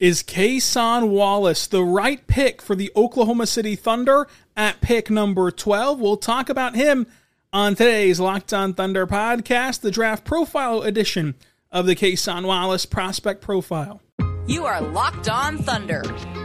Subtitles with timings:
[0.00, 5.98] Is Cason Wallace the right pick for the Oklahoma City Thunder at pick number 12?
[5.98, 7.08] We'll talk about him
[7.52, 11.34] on today's Locked On Thunder podcast, the draft profile edition
[11.72, 14.00] of the Cason Wallace prospect profile.
[14.46, 16.04] You are Locked On Thunder,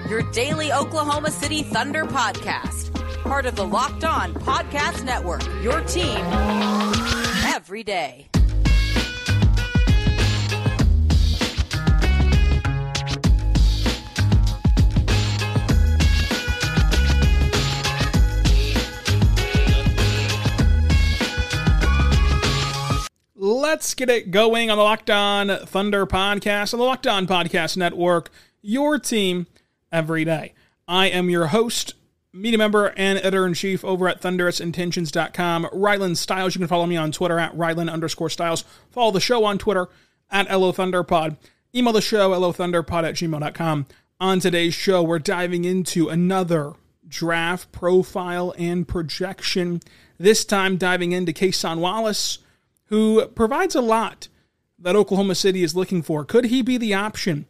[0.09, 2.91] your daily Oklahoma City Thunder podcast,
[3.21, 6.17] part of the Locked On Podcast Network, your team
[7.54, 8.29] every day.
[23.45, 27.75] Let's get it going on the Locked On Thunder podcast, on the Locked On Podcast
[27.75, 29.47] Network, your team
[29.91, 30.53] every day.
[30.88, 31.93] I am your host,
[32.31, 36.55] media member, and editor in chief over at thunderousintentions.com, Rylan Stiles.
[36.55, 38.63] You can follow me on Twitter at Rylan underscore Stiles.
[38.91, 39.89] Follow the show on Twitter
[40.31, 41.35] at LO Thunderpod.
[41.75, 43.88] Email the show, lothunderpod at gmail.com.
[44.21, 49.81] On today's show, we're diving into another draft profile and projection.
[50.17, 52.39] This time, diving into Cason Wallace
[52.86, 54.28] who provides a lot
[54.80, 56.26] that Oklahoma City is looking for.
[56.26, 57.45] Could he be the option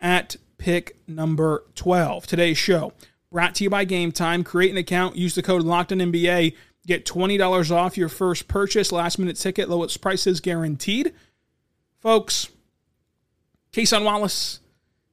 [0.00, 2.26] at pick number 12?
[2.26, 2.92] Today's show
[3.32, 4.44] brought to you by Game Time.
[4.44, 6.54] Create an account, use the code LOCKEDONNBA,
[6.86, 11.12] get $20 off your first purchase, last minute ticket, lowest prices guaranteed.
[12.00, 12.48] Folks,
[13.72, 14.60] Cason Wallace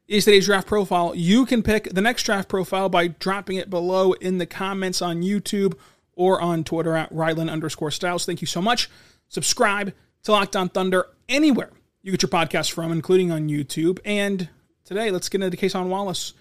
[0.08, 1.16] is today's draft profile.
[1.16, 5.23] You can pick the next draft profile by dropping it below in the comments on
[5.23, 5.73] YouTube
[6.13, 8.25] or on Twitter at Rylan underscore Stiles.
[8.25, 8.89] Thank you so much.
[9.31, 9.93] Subscribe
[10.23, 13.99] to Locked On Thunder anywhere you get your podcast from, including on YouTube.
[14.03, 14.49] And
[14.83, 16.33] today, let's get into Cason Wallace.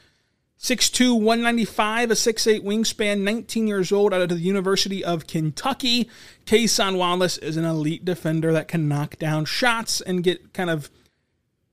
[0.58, 6.10] 6'2, 195, a 6'8 wingspan, 19 years old, out of the University of Kentucky.
[6.44, 10.90] Cason Wallace is an elite defender that can knock down shots and get kind of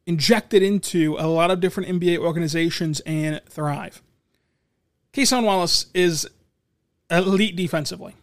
[0.06, 4.04] injected into a lot of different NBA organizations and thrive.
[5.14, 6.30] Cason Wallace is
[7.10, 8.16] elite defensively.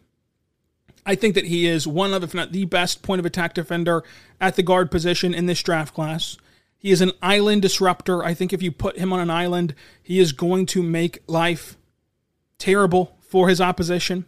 [1.05, 4.03] I think that he is one of, if not the best point of attack defender
[4.41, 6.37] at the guard position in this draft class.
[6.77, 8.23] He is an island disruptor.
[8.23, 11.77] I think if you put him on an island, he is going to make life
[12.57, 14.25] terrible for his opposition.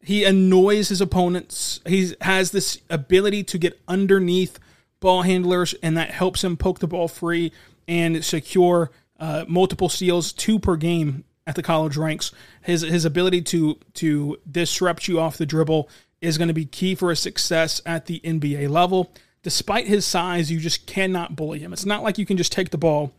[0.00, 1.80] He annoys his opponents.
[1.86, 4.58] He has this ability to get underneath
[5.00, 7.52] ball handlers, and that helps him poke the ball free
[7.88, 12.32] and secure uh, multiple steals, two per game at the college ranks.
[12.62, 15.88] His his ability to to disrupt you off the dribble
[16.20, 19.12] is going to be key for his success at the NBA level.
[19.42, 21.72] Despite his size, you just cannot bully him.
[21.72, 23.12] It's not like you can just take the ball,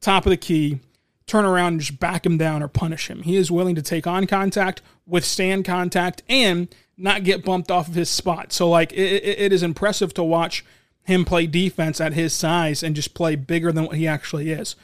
[0.00, 0.80] top of the key,
[1.26, 3.22] turn around and just back him down or punish him.
[3.22, 6.66] He is willing to take on contact, withstand contact, and
[6.96, 8.52] not get bumped off of his spot.
[8.52, 10.64] So, like, it, it is impressive to watch
[11.04, 14.74] him play defense at his size and just play bigger than what he actually is.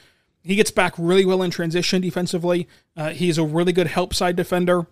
[0.47, 2.69] He gets back really well in transition defensively.
[2.95, 4.87] Uh, he's a really good help side defender.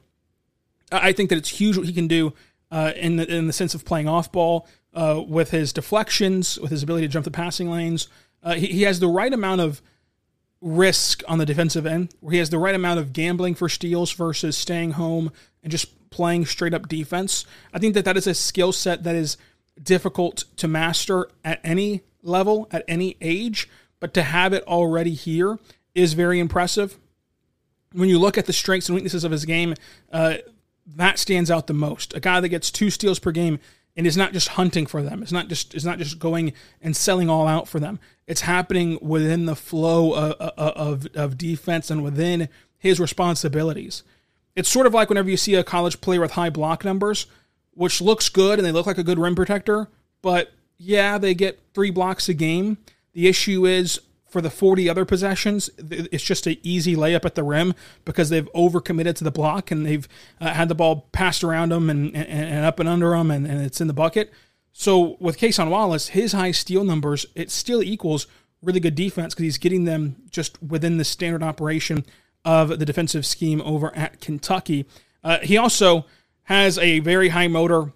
[0.92, 2.34] I think that it's huge what he can do
[2.70, 6.72] uh, in the in the sense of playing off ball uh, with his deflections, with
[6.72, 8.10] his ability to jump the passing lanes.
[8.44, 9.82] Uh, he, he has the right amount of
[10.60, 14.12] risk on the defensive end, where he has the right amount of gambling for steals
[14.12, 15.32] versus staying home
[15.64, 17.46] and just playing straight up defense.
[17.74, 19.38] I think that that is a skill set that is
[19.82, 23.70] difficult to master at any level, at any age
[24.00, 25.60] but to have it already here
[25.94, 26.98] is very impressive.
[27.94, 29.74] When you look at the strengths and weaknesses of his game,
[30.12, 30.36] uh,
[30.96, 32.14] that stands out the most.
[32.14, 33.60] A guy that gets two steals per game
[33.96, 35.24] and is not just hunting for them.
[35.24, 38.00] It's not just it's not just going and selling all out for them.
[38.28, 44.04] It's happening within the flow of, of, of defense and within his responsibilities.
[44.56, 47.28] It's sort of like whenever you see a college player with high block numbers,
[47.72, 49.90] which looks good and they look like a good rim protector,
[50.22, 52.78] but yeah, they get three blocks a game
[53.16, 57.44] the issue is for the 40 other possessions, it's just an easy layup at the
[57.44, 60.08] rim because they've overcommitted to the block and they've
[60.42, 63.48] uh, had the ball passed around them and, and, and up and under them and,
[63.48, 64.34] and, it's in the bucket.
[64.74, 68.28] So with Cason Wallace, his high steal numbers, it still equals
[68.62, 72.06] really good defense because he's getting them just within the standard operation
[72.44, 74.86] of the defensive scheme over at Kentucky.
[75.24, 76.06] Uh, he also
[76.44, 77.94] has a very high motor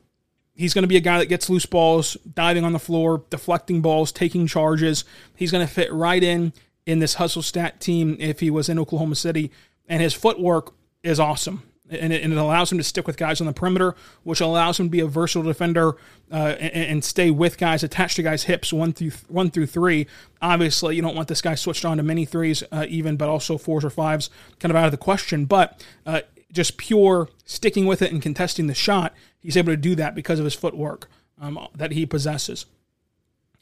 [0.59, 3.81] He's going to be a guy that gets loose balls, diving on the floor, deflecting
[3.81, 5.06] balls, taking charges.
[5.33, 6.51] He's going to fit right in
[6.85, 9.51] in this hustle stat team if he was in Oklahoma City.
[9.88, 11.63] And his footwork is awesome.
[11.89, 14.80] And it, and it allows him to stick with guys on the perimeter, which allows
[14.80, 15.97] him to be a versatile defender
[16.31, 20.06] uh, and, and, stay with guys, attached to guys' hips one through one through three.
[20.39, 23.57] Obviously, you don't want this guy switched on to many threes, uh, even, but also
[23.57, 25.45] fours or fives, kind of out of the question.
[25.45, 26.21] But uh,
[26.51, 30.39] just pure sticking with it and contesting the shot, he's able to do that because
[30.39, 31.09] of his footwork
[31.39, 32.65] um, that he possesses.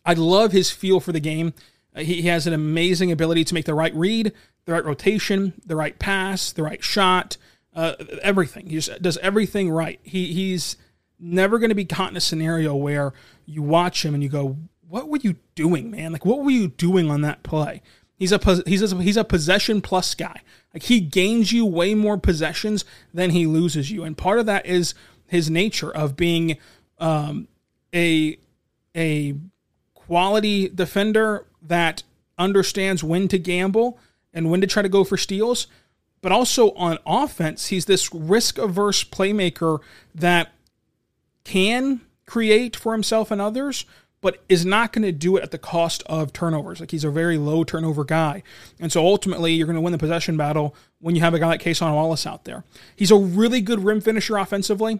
[0.05, 1.53] I love his feel for the game.
[1.95, 4.31] Uh, he, he has an amazing ability to make the right read,
[4.65, 7.37] the right rotation, the right pass, the right shot,
[7.77, 7.93] uh,
[8.23, 8.67] everything.
[8.67, 9.99] He just does everything right.
[10.03, 10.75] He he's
[11.19, 13.13] never going to be caught in a scenario where
[13.45, 14.57] you watch him and you go,
[14.89, 16.11] "What were you doing, man?
[16.11, 17.83] Like, what were you doing on that play?"
[18.15, 20.41] He's a he's a, he's a possession plus guy.
[20.73, 22.83] Like he gains you way more possessions
[23.13, 24.95] than he loses you, and part of that is
[25.27, 26.57] his nature of being
[26.97, 27.47] um,
[27.93, 28.39] a
[28.95, 29.35] a
[29.93, 32.01] quality defender that
[32.39, 33.99] understands when to gamble
[34.33, 35.67] and when to try to go for steals.
[36.27, 39.79] But also on offense, he's this risk averse playmaker
[40.13, 40.51] that
[41.45, 43.85] can create for himself and others,
[44.19, 46.81] but is not going to do it at the cost of turnovers.
[46.81, 48.43] Like he's a very low turnover guy.
[48.77, 51.47] And so ultimately, you're going to win the possession battle when you have a guy
[51.47, 52.65] like Cason Wallace out there.
[52.93, 54.99] He's a really good rim finisher offensively.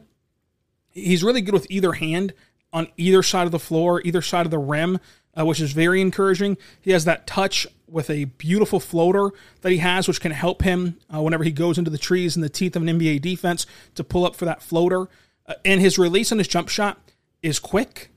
[0.94, 2.34] He's really good with either hand
[2.74, 5.00] on either side of the floor, either side of the rim,
[5.38, 6.58] uh, which is very encouraging.
[6.82, 9.30] He has that touch with a beautiful floater
[9.62, 12.44] that he has, which can help him uh, whenever he goes into the trees and
[12.44, 13.66] the teeth of an NBA defense
[13.96, 15.08] to pull up for that floater.
[15.46, 17.00] Uh, and his release on his jump shot
[17.42, 18.10] is quick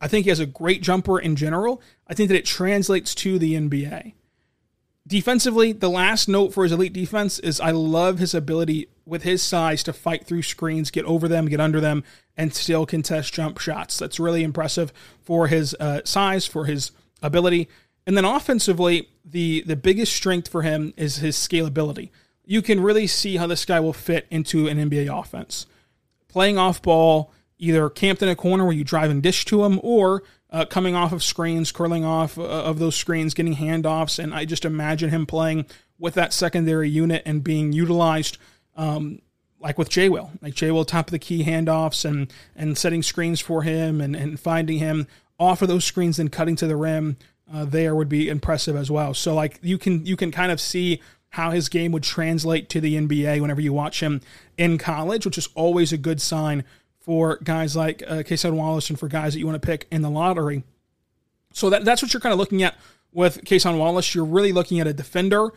[0.00, 1.82] I think he has a great jumper in general.
[2.06, 4.14] I think that it translates to the NBA.
[5.06, 9.42] Defensively, the last note for his elite defense is I love his ability with his
[9.42, 12.04] size to fight through screens, get over them, get under them,
[12.36, 13.98] and still contest jump shots.
[13.98, 17.68] That's really impressive for his uh, size, for his ability.
[18.06, 22.10] And then offensively, the the biggest strength for him is his scalability.
[22.44, 25.66] You can really see how this guy will fit into an NBA offense.
[26.28, 29.80] Playing off ball, either camped in a corner where you drive and dish to him,
[29.82, 34.18] or uh, coming off of screens, curling off uh, of those screens, getting handoffs.
[34.18, 35.66] And I just imagine him playing
[35.98, 38.38] with that secondary unit and being utilized.
[38.78, 39.20] Um,
[39.60, 43.02] like with Jay Will, like Jay Will top of the key handoffs and and setting
[43.02, 45.06] screens for him and, and finding him
[45.38, 47.16] off of those screens and cutting to the rim
[47.52, 49.14] uh, there would be impressive as well.
[49.14, 52.80] So like you can you can kind of see how his game would translate to
[52.80, 54.20] the NBA whenever you watch him
[54.56, 56.64] in college, which is always a good sign
[57.00, 60.02] for guys like uh, Cason Wallace and for guys that you want to pick in
[60.02, 60.62] the lottery.
[61.52, 62.76] So that, that's what you're kind of looking at
[63.12, 64.14] with Cason Wallace.
[64.14, 65.50] You're really looking at a defender,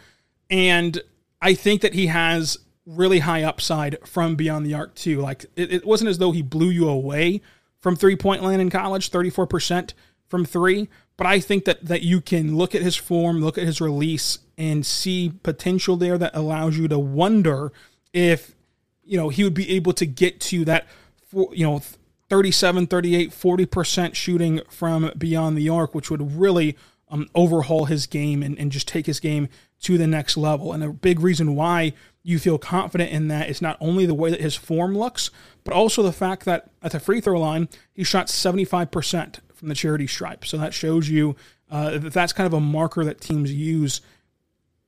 [0.50, 1.01] and
[1.41, 5.21] I think that he has really high upside from beyond the arc too.
[5.21, 7.41] Like it, it wasn't as though he blew you away
[7.79, 9.93] from three point land in college, 34%
[10.27, 10.89] from three.
[11.17, 14.39] But I think that that you can look at his form, look at his release,
[14.57, 17.71] and see potential there that allows you to wonder
[18.13, 18.55] if
[19.03, 20.87] you know he would be able to get to that
[21.33, 21.81] you know
[22.29, 26.77] 37 38 40% shooting from beyond the arc which would really
[27.09, 29.49] um, overhaul his game and, and just take his game
[29.81, 31.93] to the next level and a big reason why
[32.23, 35.31] you feel confident in that it's not only the way that his form looks
[35.63, 39.75] but also the fact that at the free throw line he shot 75% from the
[39.75, 41.35] charity stripe so that shows you
[41.69, 44.01] uh, that that's kind of a marker that teams use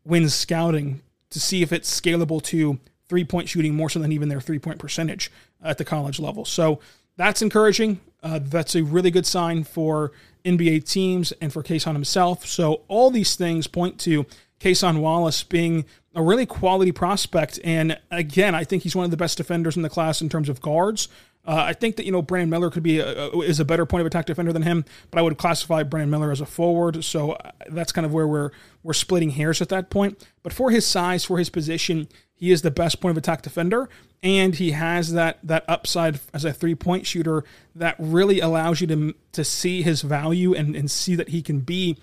[0.03, 4.29] when scouting to see if it's scalable to three point shooting more so than even
[4.29, 5.31] their three point percentage
[5.61, 6.45] at the college level.
[6.45, 6.79] So
[7.15, 7.99] that's encouraging.
[8.21, 10.11] Uh, that's a really good sign for
[10.45, 12.45] NBA teams and for Cason himself.
[12.45, 14.25] So all these things point to
[14.63, 17.59] Cason Wallace being a really quality prospect.
[17.63, 20.47] And again, I think he's one of the best defenders in the class in terms
[20.47, 21.09] of guards.
[21.45, 23.99] Uh, I think that you know Brandon Miller could be a, is a better point
[23.99, 27.03] of attack defender than him, but I would classify Brandon Miller as a forward.
[27.03, 28.51] So uh, that's kind of where we're
[28.81, 30.25] we're splitting hairs at that point.
[30.41, 33.89] But for his size, for his position, he is the best point of attack defender,
[34.21, 37.43] and he has that that upside as a three point shooter
[37.75, 41.59] that really allows you to to see his value and and see that he can
[41.59, 41.97] be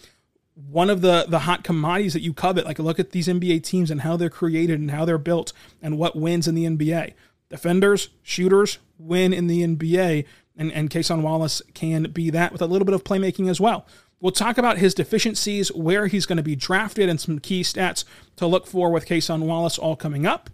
[0.69, 2.65] one of the the hot commodities that you covet.
[2.65, 5.53] Like look at these NBA teams and how they're created and how they're built
[5.83, 7.15] and what wins in the NBA.
[7.49, 10.25] Defenders, shooters win in the NBA,
[10.57, 13.87] and and Cason Wallace can be that with a little bit of playmaking as well.
[14.21, 18.05] We'll talk about his deficiencies, where he's going to be drafted, and some key stats
[18.37, 20.51] to look for with Cason Wallace all coming up.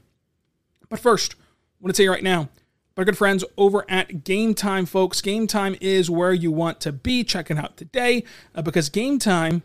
[0.88, 1.38] But first, I
[1.80, 2.48] want to tell you right now,
[2.96, 5.20] my good friends over at Game Time, folks.
[5.20, 7.24] Game Time is where you want to be.
[7.24, 9.62] checking out today uh, because Game Time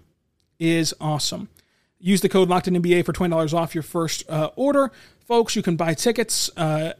[0.61, 1.49] is awesome.
[1.99, 4.91] Use the code LOCKEDONNBA for $20 off your first uh, order.
[5.27, 6.93] Folks, you can buy tickets uh,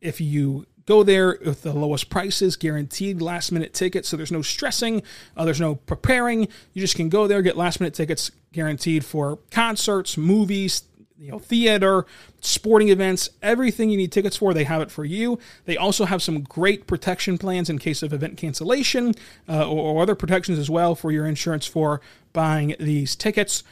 [0.00, 4.08] if you go there with the lowest prices, guaranteed last minute tickets.
[4.08, 5.02] So there's no stressing,
[5.36, 6.48] uh, there's no preparing.
[6.72, 10.82] You just can go there, get last minute tickets guaranteed for concerts, movies,
[11.20, 12.06] you know, theater,
[12.40, 15.38] sporting events, everything you need tickets for, they have it for you.
[15.66, 19.14] They also have some great protection plans in case of event cancellation
[19.48, 22.00] uh, or, or other protections as well for your insurance for
[22.32, 23.62] buying these tickets.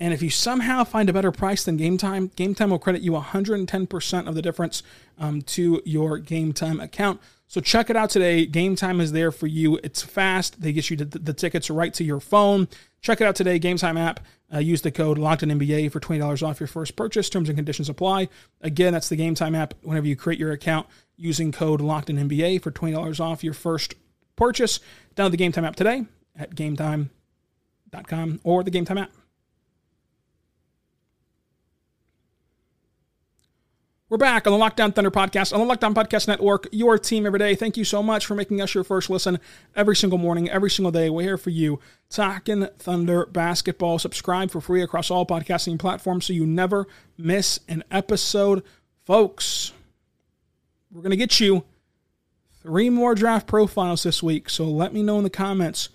[0.00, 3.02] And if you somehow find a better price than Game Time, Game Time will credit
[3.02, 4.82] you 110% of the difference
[5.18, 7.20] um, to your Game Time account.
[7.46, 8.46] So check it out today.
[8.46, 9.78] Game time is there for you.
[9.84, 10.60] It's fast.
[10.60, 12.66] They get you the, the tickets right to your phone.
[13.00, 13.60] Check it out today.
[13.60, 14.20] Game time app.
[14.54, 17.28] Uh, use the code NBA for $20 off your first purchase.
[17.28, 18.28] Terms and conditions apply.
[18.60, 19.74] Again, that's the Game Time app.
[19.82, 23.94] Whenever you create your account, using code NBA for $20 off your first
[24.36, 24.80] purchase.
[25.16, 26.04] Download the Game Time app today
[26.36, 29.10] at gametime.com or the Game Time app.
[34.14, 37.00] We're back on the Locked On Thunder podcast, on the Locked On Podcast Network, your
[37.00, 37.56] team every day.
[37.56, 39.40] Thank you so much for making us your first listen
[39.74, 41.10] every single morning, every single day.
[41.10, 41.80] We're here for you,
[42.10, 43.98] talking Thunder basketball.
[43.98, 46.86] Subscribe for free across all podcasting platforms so you never
[47.18, 48.62] miss an episode.
[49.04, 49.72] Folks,
[50.92, 51.64] we're going to get you
[52.62, 55.88] three more draft profiles this week, so let me know in the comments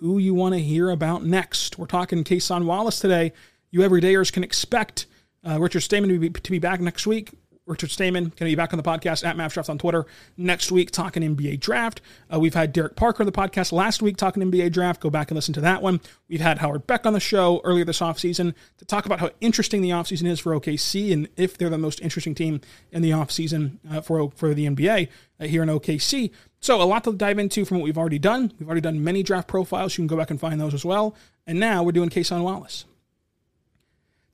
[0.00, 1.78] who you want to hear about next.
[1.78, 3.32] We're talking Cason Wallace today.
[3.70, 5.06] You everydayers can expect
[5.42, 7.30] uh, Richard Stayman to be, to be back next week.
[7.66, 10.04] Richard Stayman going to be back on the podcast at Mavs Draft on Twitter
[10.36, 12.00] next week talking NBA draft.
[12.32, 15.00] Uh, we've had Derek Parker on the podcast last week talking NBA draft.
[15.00, 16.00] Go back and listen to that one.
[16.28, 19.80] We've had Howard Beck on the show earlier this offseason to talk about how interesting
[19.80, 23.78] the offseason is for OKC and if they're the most interesting team in the offseason
[23.90, 26.32] uh, for, for the NBA uh, here in OKC.
[26.58, 28.52] So a lot to dive into from what we've already done.
[28.58, 29.96] We've already done many draft profiles.
[29.96, 31.14] You can go back and find those as well.
[31.46, 32.86] And now we're doing Cason Wallace.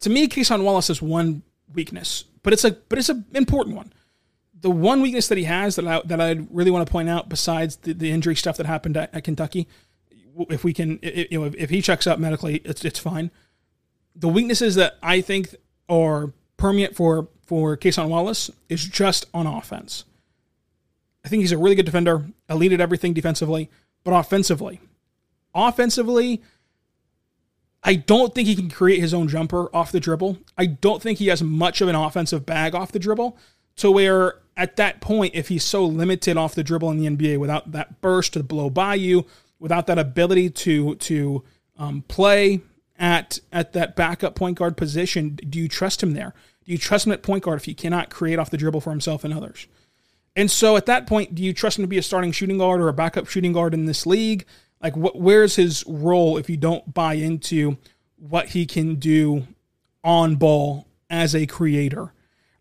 [0.00, 1.42] To me, Cason Wallace is one
[1.74, 3.92] weakness but it's a but it's an important one.
[4.60, 7.28] The one weakness that he has that I, that I really want to point out,
[7.28, 9.68] besides the, the injury stuff that happened at, at Kentucky,
[10.50, 13.30] if we can, you know, if, he checks out medically, it's it's fine.
[14.16, 15.54] The weaknesses that I think
[15.88, 20.04] are permeate for for Cason Wallace is just on offense.
[21.24, 23.70] I think he's a really good defender, elite at everything defensively,
[24.04, 24.80] but offensively,
[25.54, 26.42] offensively,
[27.82, 30.38] I don't think he can create his own jumper off the dribble.
[30.56, 33.38] I don't think he has much of an offensive bag off the dribble
[33.76, 37.38] to where at that point, if he's so limited off the dribble in the NBA
[37.38, 39.24] without that burst to blow by you,
[39.60, 41.44] without that ability to to
[41.78, 42.60] um, play
[42.98, 46.34] at at that backup point guard position, do you trust him there?
[46.64, 48.90] Do you trust him at point guard if he cannot create off the dribble for
[48.90, 49.68] himself and others?
[50.34, 52.80] And so at that point, do you trust him to be a starting shooting guard
[52.80, 54.44] or a backup shooting guard in this league?
[54.82, 57.78] Like, what, where's his role if you don't buy into
[58.16, 59.46] what he can do
[60.04, 62.12] on ball as a creator?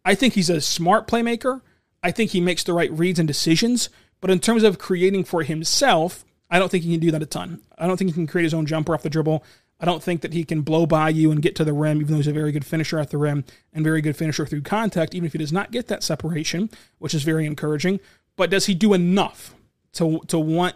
[0.04, 1.62] I think he's a smart playmaker.
[2.02, 3.90] I think he makes the right reads and decisions.
[4.20, 7.28] But in terms of creating for himself, I don't think he can do that a
[7.28, 7.62] ton.
[7.78, 9.44] I don't think he can create his own jumper off the dribble.
[9.80, 12.14] I don't think that he can blow by you and get to the rim, even
[12.14, 15.14] though he's a very good finisher at the rim and very good finisher through contact,
[15.14, 18.00] even if he does not get that separation, which is very encouraging.
[18.36, 19.54] But does he do enough
[19.94, 20.76] to to want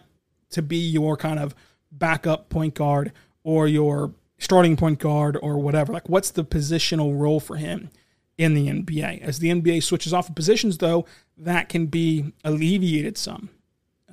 [0.52, 1.56] to be your kind of
[1.92, 3.12] backup point guard
[3.44, 5.94] or your starting point guard or whatever.
[5.94, 7.90] Like, what's the positional role for him
[8.38, 9.22] in the NBA?
[9.22, 11.06] As the NBA switches off of positions, though,
[11.38, 13.50] that can be alleviated some.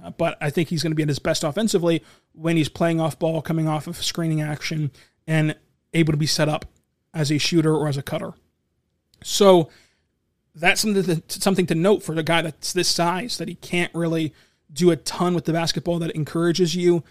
[0.03, 2.03] Uh, but I think he's going to be at his best offensively
[2.33, 4.91] when he's playing off ball, coming off of screening action,
[5.27, 5.57] and
[5.93, 6.67] able to be set up
[7.15, 8.35] as a shooter or as a cutter.
[9.23, 9.71] So
[10.55, 13.93] that's something to, something to note for the guy that's this size that he can't
[13.95, 14.35] really
[14.73, 17.03] do a ton with the basketball that encourages you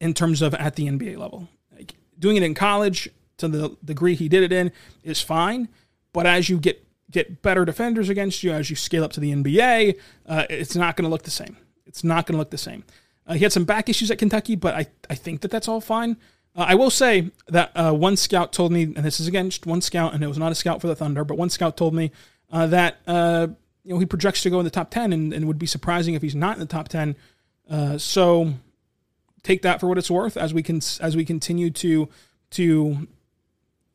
[0.00, 1.48] in terms of at the NBA level.
[1.74, 4.72] Like doing it in college to the degree he did it in
[5.02, 5.68] is fine,
[6.12, 9.32] but as you get get better defenders against you, as you scale up to the
[9.32, 11.56] NBA, uh, it's not going to look the same.
[11.86, 12.84] It's not going to look the same.
[13.26, 15.80] Uh, he had some back issues at Kentucky, but I, I think that that's all
[15.80, 16.16] fine.
[16.56, 19.80] Uh, I will say that uh, one scout told me, and this is again one
[19.80, 22.10] scout, and it was not a scout for the Thunder, but one scout told me
[22.50, 23.48] uh, that uh,
[23.84, 26.14] you know, he projects to go in the top 10 and, and would be surprising
[26.14, 27.14] if he's not in the top 10.
[27.70, 28.54] Uh, so
[29.42, 32.08] take that for what it's worth as we can, as we continue to,
[32.50, 33.06] to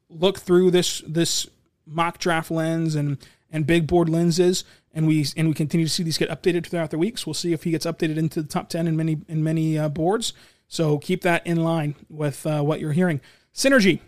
[0.10, 1.48] look through this, this
[1.86, 3.18] mock draft lens and,
[3.52, 4.64] and big board lenses.
[4.94, 7.26] And we, and we continue to see these get updated throughout the weeks.
[7.26, 9.90] We'll see if he gets updated into the top 10 in many, in many uh,
[9.90, 10.34] boards.
[10.68, 13.22] So keep that in line with uh, what you're hearing.
[13.54, 14.02] Synergy.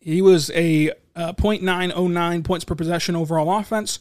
[0.00, 3.98] He was a uh, 0.909 points per possession overall offense.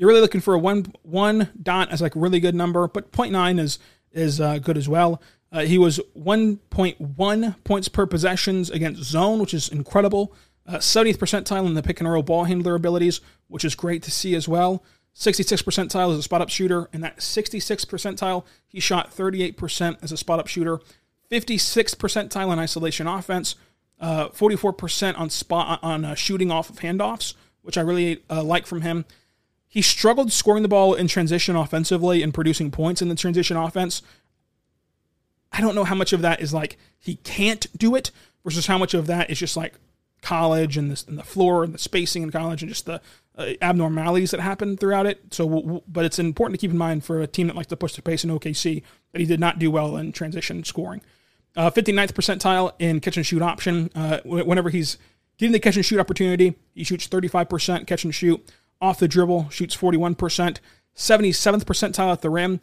[0.00, 3.12] You're really looking for a one one dot as like a really good number, but
[3.12, 3.78] 0.9 is
[4.12, 5.20] is uh, good as well.
[5.52, 10.34] Uh, he was 1.1 points per possessions against zone, which is incredible.
[10.66, 14.10] Uh, 70th percentile in the pick and roll ball handler abilities, which is great to
[14.10, 14.82] see as well.
[15.12, 20.12] 66 percentile as a spot up shooter, and that 66 percentile, he shot 38% as
[20.12, 20.80] a spot up shooter.
[21.28, 23.54] 56 percentile in isolation offense,
[24.00, 28.64] uh, 44% on spot on uh, shooting off of handoffs, which I really uh, like
[28.64, 29.04] from him.
[29.70, 34.02] He struggled scoring the ball in transition offensively and producing points in the transition offense.
[35.52, 38.10] I don't know how much of that is like he can't do it
[38.44, 39.74] versus how much of that is just like
[40.22, 43.00] college and, this, and the floor and the spacing in college and just the
[43.38, 45.32] uh, abnormalities that happen throughout it.
[45.32, 47.68] So, w- w- but it's important to keep in mind for a team that likes
[47.68, 51.00] to push the pace in OKC that he did not do well in transition scoring.
[51.56, 53.88] Uh, 59th percentile in catch and shoot option.
[53.94, 54.98] Uh, whenever he's
[55.38, 58.44] getting the catch and shoot opportunity, he shoots 35% catch and shoot.
[58.80, 60.58] Off the dribble, shoots 41%.
[60.96, 62.60] 77th percentile at the rim.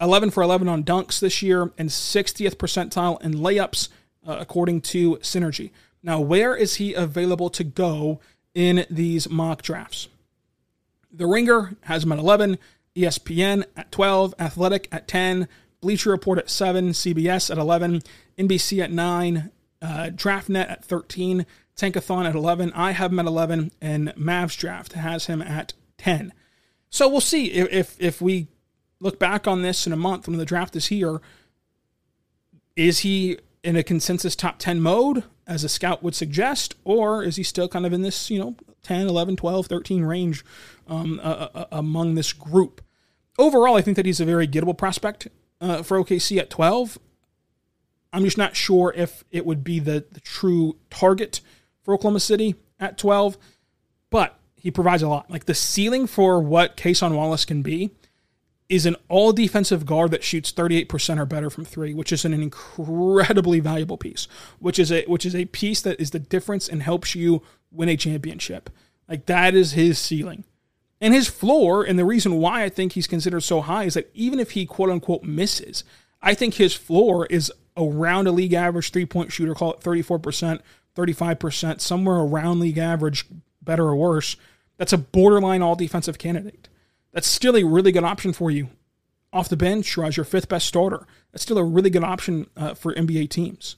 [0.00, 3.88] 11 for 11 on dunks this year, and 60th percentile in layups,
[4.26, 5.70] uh, according to Synergy.
[6.02, 8.20] Now, where is he available to go
[8.54, 10.08] in these mock drafts?
[11.10, 12.58] The Ringer has him at 11,
[12.94, 15.48] ESPN at 12, Athletic at 10,
[15.80, 18.02] Bleacher Report at 7, CBS at 11,
[18.38, 21.46] NBC at 9, uh, DraftNet at 13,
[21.78, 22.72] Tankathon at 11.
[22.74, 26.32] I have him at 11, and Mavs Draft has him at 10.
[26.90, 28.48] So we'll see if, if, if we
[29.00, 31.20] look back on this in a month when the draft is here.
[32.76, 37.36] Is he in a consensus top 10 mode, as a scout would suggest, or is
[37.36, 40.44] he still kind of in this, you know, 10, 11, 12, 13 range
[40.86, 42.82] um, uh, uh, among this group?
[43.38, 45.28] Overall, I think that he's a very gettable prospect
[45.60, 46.98] uh, for OKC at 12.
[48.12, 51.40] I'm just not sure if it would be the, the true target
[51.88, 53.38] for Oklahoma City at 12,
[54.10, 55.30] but he provides a lot.
[55.30, 57.92] Like the ceiling for what Cason Wallace can be
[58.68, 62.34] is an all defensive guard that shoots 38% or better from three, which is an
[62.34, 64.28] incredibly valuable piece,
[64.58, 67.40] which is a which is a piece that is the difference and helps you
[67.72, 68.68] win a championship.
[69.08, 70.44] Like that is his ceiling.
[71.00, 74.10] And his floor, and the reason why I think he's considered so high is that
[74.12, 75.84] even if he quote unquote misses,
[76.20, 80.60] I think his floor is around a league average three point shooter, call it 34%,
[80.98, 83.26] 35%, somewhere around league average,
[83.62, 84.36] better or worse.
[84.76, 86.68] That's a borderline all defensive candidate.
[87.12, 88.68] That's still a really good option for you
[89.32, 91.06] off the bench or as your fifth best starter.
[91.32, 93.76] That's still a really good option uh, for NBA teams.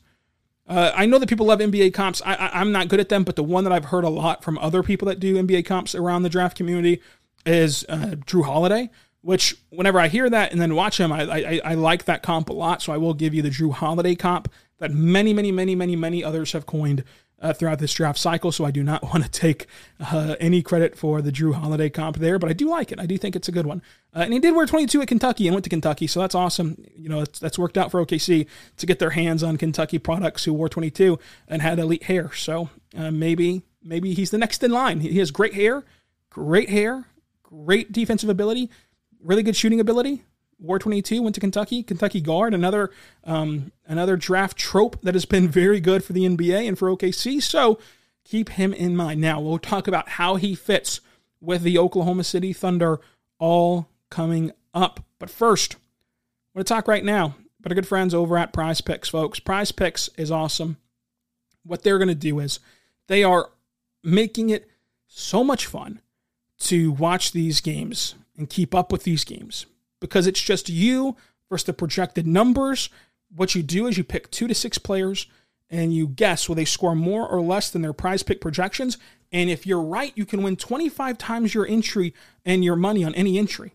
[0.69, 2.23] Uh, I know that people love NBA comps.
[2.25, 4.57] I, am not good at them, but the one that I've heard a lot from
[4.59, 7.03] other people that do NBA comps around the draft community
[7.45, 8.91] is uh, Jrue Holiday.
[9.23, 12.49] Which, whenever I hear that and then watch him, I, I, I like that comp
[12.49, 12.81] a lot.
[12.81, 14.51] So I will give you the Jrue Holiday comp
[14.81, 17.05] that many, many, many, many, many others have coined
[17.41, 18.53] uh, throughout this draft cycle.
[18.53, 19.67] So I do not want to take
[20.01, 23.01] uh, any credit for the Jrue Holiday comp there, but I do like it.
[23.01, 23.83] I do think it's a good one.
[24.15, 26.85] Uh, and he did wear 22 at Kentucky and went to Kentucky, so that's awesome.
[26.95, 30.53] You know, that's worked out for OKC to get their hands on Kentucky products who
[30.53, 32.33] wore 22 and had elite hair.
[32.33, 35.01] So uh, maybe maybe he's the next in line.
[35.01, 35.85] He has great hair,
[36.29, 37.07] great hair,
[37.43, 38.71] great defensive ability,
[39.23, 40.25] really good shooting ability.
[40.61, 41.83] War 22 went to Kentucky.
[41.83, 42.91] Kentucky guard, another
[43.25, 47.43] um, another draft trope that has been very good for the NBA and for OKC.
[47.43, 47.79] So
[48.25, 49.21] keep him in mind.
[49.21, 51.01] Now we'll talk about how he fits
[51.41, 53.01] with the Oklahoma City Thunder
[53.39, 55.01] all coming up.
[55.19, 55.79] But first, I
[56.59, 59.41] want to talk right now about our good friends over at Prize Picks, folks.
[59.41, 60.77] Prize Picks is awesome.
[61.65, 62.61] What they're going to do is
[63.07, 63.51] they are
[64.05, 64.69] making it
[65.07, 66.01] so much fun
[66.61, 69.67] to watch these games and keep up with these games
[70.01, 71.17] because it's just you
[71.49, 72.89] versus the projected numbers.
[73.35, 75.27] What you do is you pick two to six players
[75.69, 78.99] and you guess will they score more or less than their prize pick projections.
[79.33, 82.13] And if you're right, you can win 25 times your entry
[82.45, 83.75] and your money on any entry.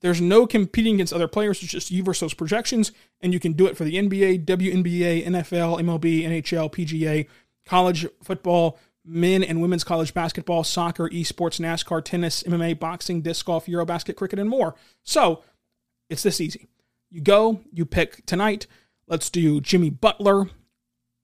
[0.00, 1.62] There's no competing against other players.
[1.62, 5.26] It's just you versus those projections, and you can do it for the NBA, WNBA,
[5.26, 7.26] NFL, MLB, NHL, PGA,
[7.64, 13.66] college football, men and women's college basketball, soccer, esports, NASCAR, tennis, MMA, boxing, disc golf,
[13.66, 14.74] Eurobasket, cricket, and more.
[15.02, 15.42] So
[16.08, 16.68] it's this easy.
[17.10, 18.66] You go, you pick tonight.
[19.06, 20.50] Let's do Jimmy Butler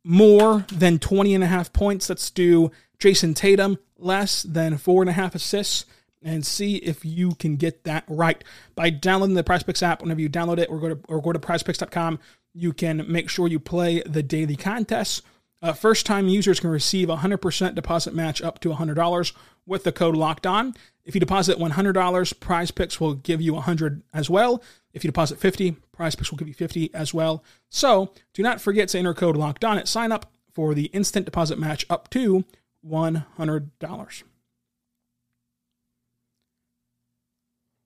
[0.05, 2.09] more than 20 and a half points.
[2.09, 5.87] Let's do Jayson Tatum less than four and a half assists
[6.23, 8.43] and see if you can get that right
[8.75, 10.03] by downloading the PrizePicks app.
[10.03, 12.19] Whenever you download it or go to or go to PrizePicks.com,
[12.55, 15.23] you can make sure you play the daily contests.
[15.61, 19.33] Uh, first time users can receive a 100% deposit match up to $100
[19.67, 20.75] with the code locked on.
[21.05, 24.63] If you deposit $100, Prize Picks will give you 100 as well.
[24.93, 27.43] If you deposit 50, Prize Picks will give you 50 as well.
[27.71, 31.25] So do not forget to enter code locked on at sign up for the instant
[31.25, 32.45] deposit match up to
[32.87, 34.23] $100.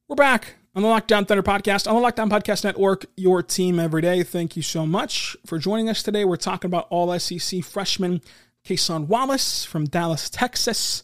[0.08, 3.42] We're back on the Locked On Thunder podcast on the Locked On Podcast Network, your
[3.42, 4.22] team every day.
[4.22, 6.24] Thank you so much for joining us today.
[6.24, 8.20] We're talking about all SEC freshman
[8.64, 11.02] Cason Wallace from Dallas, Texas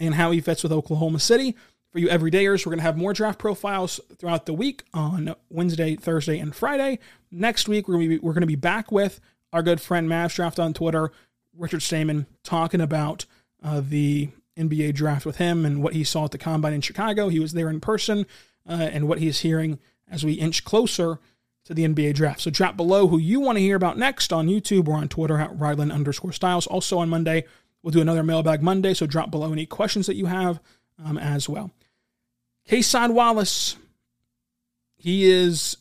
[0.00, 1.54] and how he fits with Oklahoma City.
[1.92, 5.96] For you everydayers, we're going to have more draft profiles throughout the week on Wednesday,
[5.96, 6.98] Thursday, and Friday.
[7.30, 9.20] Next week, we're going to be, we're going to be back with
[9.52, 11.12] our good friend Mavs Draft on Twitter,
[11.56, 13.26] Richard Stayman, talking about
[13.62, 17.28] uh, the NBA draft with him and what he saw at the combine in Chicago.
[17.28, 18.26] He was there in person
[18.68, 21.18] uh, and what he's hearing as we inch closer
[21.64, 22.40] to the NBA draft.
[22.40, 25.38] So drop below who you want to hear about next on YouTube or on Twitter
[25.38, 26.66] at Rylan underscore Stiles.
[26.66, 27.44] Also on Monday,
[27.82, 30.60] We'll do another mailbag Monday, so drop below any questions that you have
[31.02, 31.70] um, as well.
[32.68, 33.76] Cason Wallace,
[34.96, 35.76] he is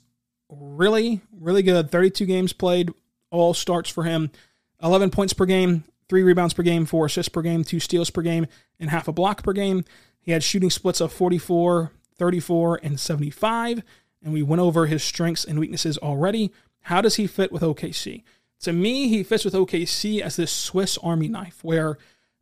[0.50, 1.92] really, really good.
[1.92, 2.92] 32 games played,
[3.32, 4.32] all starts for him.
[4.82, 8.22] 11 points per game, three rebounds per game, four assists per game, two steals per
[8.22, 8.48] game,
[8.80, 9.84] and half a block per game.
[10.22, 13.84] He had shooting splits of 44, 34, and 75.
[14.24, 16.52] And we went over his strengths and weaknesses already.
[16.84, 18.24] How does he fit with OKC?
[18.62, 21.98] To me, he fits with OKC as this Swiss Army knife, where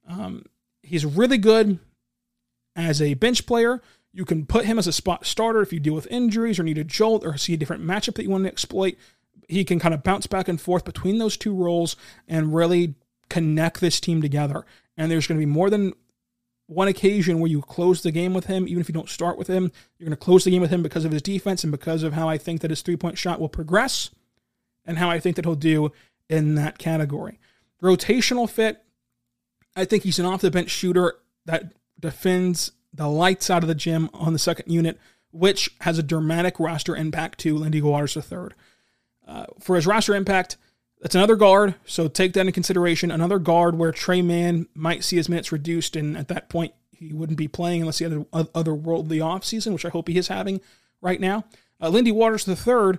[0.08, 0.46] um,
[0.82, 1.80] he's really good
[2.76, 3.82] as a bench player.
[4.14, 6.80] You can put him as a spot starter if you deal with injuries or need
[6.80, 8.96] a jolt or see a different matchup that you want to exploit.
[9.48, 11.96] He can kind of bounce back and forth between those two roles
[12.28, 12.96] and really
[13.30, 14.66] connect this team together.
[14.98, 15.94] And there's going to be more than
[16.66, 19.48] one occasion where you close the game with him, even if you don't start with
[19.48, 19.72] him.
[19.98, 22.14] You're going to close the game with him because of his defense and because of
[22.14, 24.10] how I think that his three point shot will progress
[24.88, 25.92] and how I think that he'll do
[26.30, 27.40] in that category.
[27.82, 28.84] Rotational fit,
[29.76, 33.76] I think he's an off the bench shooter that defends the lights out of the
[33.76, 34.98] gym on the second unit,
[35.32, 38.50] which has a dramatic roster impact to Lindy Waters III.
[39.28, 40.58] Uh, for his roster impact,
[41.02, 43.12] that's another guard, so take that into consideration.
[43.12, 47.14] Another guard where Tre Mann might see his minutes reduced, and at that point, he
[47.14, 50.60] wouldn't be playing unless he had an otherworldly offseason, which I hope he is having
[51.02, 51.46] right now.
[51.80, 52.98] Uh, Lindy Waters III,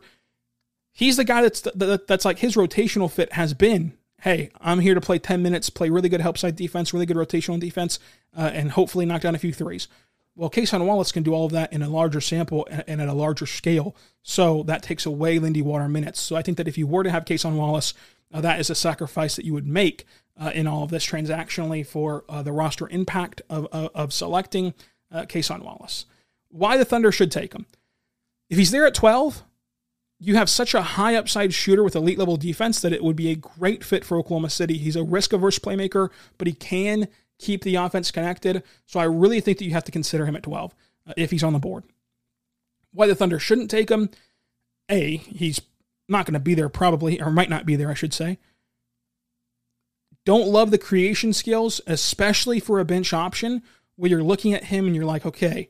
[0.98, 3.94] he's the guy that's that's like his rotational fit has been.
[4.22, 7.16] Hey, I'm here to play 10 minutes, play really good help side defense, really good
[7.16, 8.00] rotational defense,
[8.37, 9.87] uh, and hopefully knock down a few threes.
[10.34, 13.12] Well, Cason Wallace can do all of that in a larger sample and at a
[13.12, 13.94] larger scale.
[14.22, 16.20] So that takes away Lindy Water minutes.
[16.20, 17.94] So I think that if you were to have Cason Wallace,
[18.32, 20.04] uh, that is a sacrifice that you would make
[20.37, 24.74] uh, in all of this transactionally for uh, the roster impact of, of, of selecting
[25.12, 26.06] uh, Cason Wallace.
[26.48, 27.66] Why the Thunder should take him.
[28.50, 29.44] If he's there at 12,
[30.20, 33.31] you have such a high upside shooter with elite level defense that it would be
[33.31, 34.76] a great fit for Oklahoma City.
[34.76, 38.62] He's a risk averse playmaker, but he can keep the offense connected.
[38.87, 40.74] So I really think that you have to consider him at 12
[41.07, 41.85] uh, if he's on the board.
[42.92, 44.11] Why the Thunder shouldn't take him?
[44.90, 45.61] A, he's
[46.09, 48.38] not going to be there probably, or might not be there, I should say.
[50.24, 53.62] Don't love the creation skills, especially for a bench option
[53.96, 55.68] where you're looking at him and you're like, okay,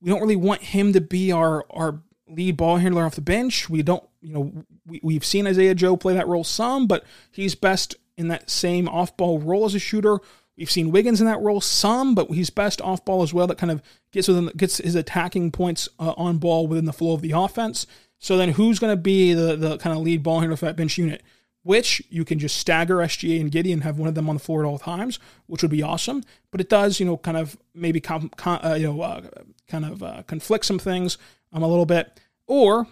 [0.00, 2.00] we don't really want him to be our, our
[2.30, 3.68] lead ball handler off the bench.
[3.68, 7.54] We don't, you know, we, we've seen Isaiah Joe play that role some, but he's
[7.54, 10.20] best in that same off ball role as a shooter
[10.60, 13.46] We've seen Wiggins in that role some, but he's best off ball as well.
[13.46, 17.14] That kind of gets within gets his attacking points uh, on ball within the flow
[17.14, 17.86] of the offense.
[18.18, 20.76] So then, who's going to be the the kind of lead ball handler for that
[20.76, 21.22] bench unit?
[21.62, 24.40] Which you can just stagger SGA and Giddey and have one of them on the
[24.40, 26.24] floor at all times, which would be awesome.
[26.50, 29.22] But it does, you know, kind of maybe com, com, uh, you know uh,
[29.66, 31.16] kind of uh, conflict some things
[31.52, 32.20] um, a little bit.
[32.46, 32.86] Or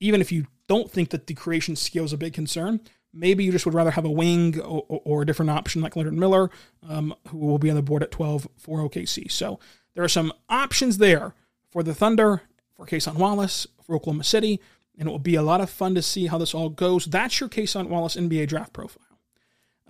[0.00, 2.80] even if you don't think that the creation skill is a big concern,
[3.12, 6.14] Maybe you just would rather have a wing or, or a different option like Leonard
[6.14, 6.50] Miller,
[6.88, 9.30] um, who will be on the board at 12 for OKC.
[9.30, 9.58] So
[9.94, 11.34] there are some options there
[11.70, 12.42] for the Thunder,
[12.74, 14.60] for Cason Wallace, for Oklahoma City,
[14.98, 17.04] and it will be a lot of fun to see how this all goes.
[17.04, 19.02] That's your Cason Wallace NBA draft profile.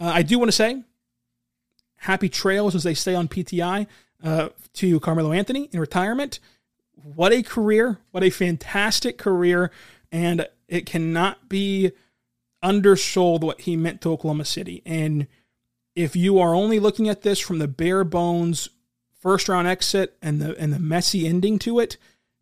[0.01, 0.83] Uh, I do want to say
[1.99, 3.87] happy trails, as they say on PTI,
[4.25, 6.41] uh, to Carmelo Anthony in retirement.
[7.03, 7.99] What a career!
[8.11, 9.71] What a fantastic career!
[10.11, 11.93] And it cannot be
[12.63, 14.83] undersold what he meant to Oklahoma City.
[14.87, 15.27] And
[15.95, 18.69] if you are only looking at this from the bare bones
[19.21, 21.97] first round exit and the and the messy ending to it,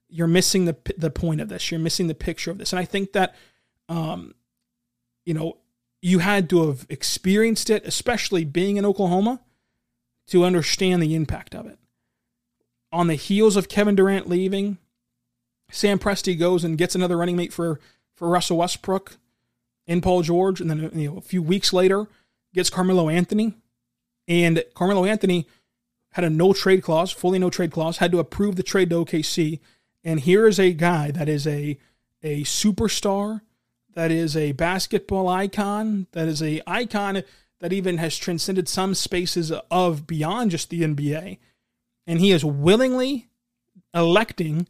[0.08, 1.70] you're missing the the point of this.
[1.70, 2.72] You're missing the picture of this.
[2.72, 3.34] And I think that
[3.88, 4.34] um
[5.24, 5.58] you know,
[6.00, 9.40] you had to have experienced it, especially being in Oklahoma,
[10.28, 11.78] to understand the impact of it.
[12.92, 14.78] On the heels of Kevin Durant leaving,
[15.70, 17.80] Sam Presti goes and gets another running mate for
[18.14, 19.16] for Russell Westbrook
[19.86, 22.06] in Paul George, and then you know a few weeks later
[22.52, 23.54] gets Carmelo Anthony,
[24.26, 25.46] and Carmelo Anthony
[26.12, 29.04] had a no trade clause, fully no trade clause, had to approve the trade to
[29.04, 29.60] OKC,
[30.02, 31.78] and here is a guy that is a
[32.22, 33.40] a superstar,
[33.94, 37.22] that is a basketball icon, that is a icon
[37.60, 41.38] that even has transcended some spaces of beyond just the NBA,
[42.10, 43.28] and he is willingly
[43.94, 44.66] electing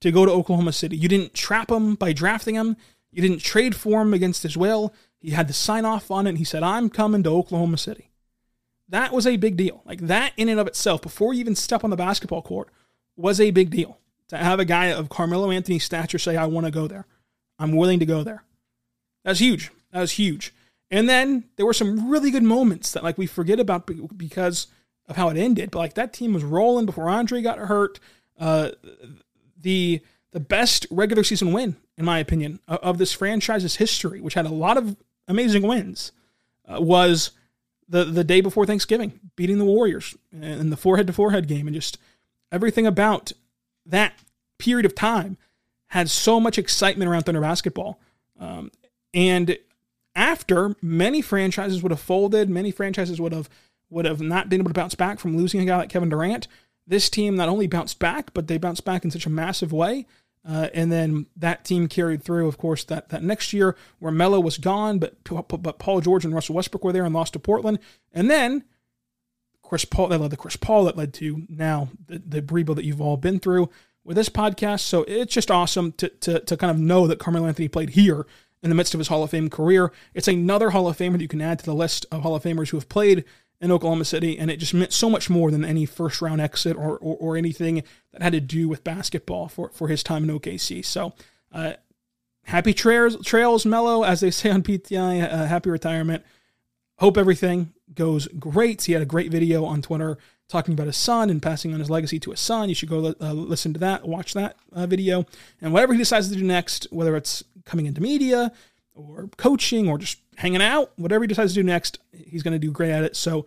[0.00, 0.96] to go to Oklahoma City.
[0.96, 2.76] You didn't trap him by drafting him.
[3.12, 4.92] You didn't trade for him against his will.
[5.20, 6.30] He had to sign off on it.
[6.30, 8.10] And he said, I'm coming to Oklahoma City.
[8.88, 9.82] That was a big deal.
[9.84, 12.70] Like that in and of itself, before you even step on the basketball court,
[13.14, 13.98] was a big deal.
[14.30, 17.06] To have a guy of Carmelo Anthony's stature say, I want to go there.
[17.56, 18.42] I'm willing to go there.
[19.22, 19.70] That's huge.
[19.92, 20.52] That was huge.
[20.90, 24.66] And then there were some really good moments that like we forget about because
[25.10, 25.70] of how it ended.
[25.70, 28.00] But like that team was rolling before Andre got hurt.
[28.38, 28.70] Uh,
[29.60, 30.00] the
[30.32, 34.50] the best regular season win in my opinion, of this franchise's history, which had a
[34.50, 34.96] lot of
[35.28, 36.12] amazing wins,
[36.66, 37.32] uh, was
[37.90, 41.74] the the day before Thanksgiving, beating the Warriors in the forehead to forehead game, and
[41.74, 41.98] just
[42.50, 43.32] everything about
[43.84, 44.14] that
[44.58, 45.36] period of time
[45.88, 48.00] had so much excitement around Thunder basketball.
[48.38, 48.70] Um,
[49.12, 49.58] and
[50.14, 53.50] after many franchises would have folded, many franchises would have
[53.90, 56.48] would have not been able to bounce back from losing a guy like Kevin Durant.
[56.86, 60.06] This team not only bounced back, but they bounced back in such a massive way.
[60.48, 64.40] Uh, and then that team carried through, of course, that, that next year where Melo
[64.40, 67.78] was gone, but but Paul George and Russell Westbrook were there and lost to Portland.
[68.12, 68.64] And then
[69.62, 72.84] Chris Paul, that led to Chris Paul, that led to now the, the rebuild that
[72.84, 73.68] you've all been through
[74.02, 74.80] with this podcast.
[74.80, 78.26] So it's just awesome to, to, to kind of know that Carmelo Anthony played here
[78.62, 79.92] in the midst of his Hall of Fame career.
[80.14, 82.42] It's another Hall of Famer that you can add to the list of Hall of
[82.42, 83.24] Famers who have played
[83.60, 86.76] in Oklahoma City, and it just meant so much more than any first round exit
[86.76, 90.38] or, or, or anything that had to do with basketball for, for his time in
[90.38, 90.84] OKC.
[90.84, 91.12] So,
[91.52, 91.74] uh,
[92.44, 96.24] happy trails, trails, Melo, as they say on PTI, uh, happy retirement.
[96.98, 98.82] Hope everything goes great.
[98.82, 100.18] He had a great video on Twitter
[100.48, 102.68] talking about his son and passing on his legacy to his son.
[102.68, 105.24] You should go uh, listen to that, watch that uh, video,
[105.60, 108.52] and whatever he decides to do next, whether it's coming into media
[108.94, 112.58] or coaching or just hanging out, whatever he decides to do next, he's going to
[112.58, 113.14] do great at it.
[113.14, 113.44] So,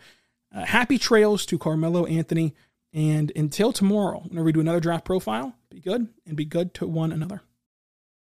[0.54, 2.54] uh, happy trails to Carmelo Anthony.
[2.94, 6.86] And until tomorrow, whenever we do another draft profile, be good and be good to
[6.86, 7.42] one another.